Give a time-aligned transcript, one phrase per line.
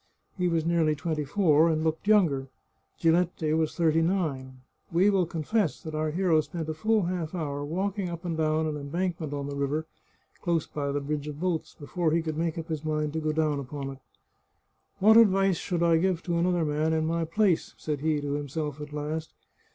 [0.35, 2.47] He was nearly twenty four, and looked younger.
[2.99, 4.61] Giletti was thirty nine.
[4.91, 8.65] We will confess that our hero spent a full half hour walking up and down
[8.65, 9.85] an embankment on the river,
[10.41, 13.31] close by the bridge of boats, before he could make up his mind to go
[13.31, 13.99] down upon it."
[14.99, 18.81] What advice should I give to another man in my place?" said he to himself
[18.81, 19.35] at last.